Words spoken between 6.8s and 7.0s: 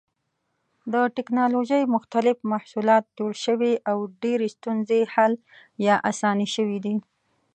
دي.